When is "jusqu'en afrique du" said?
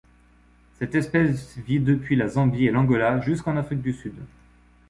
3.21-3.93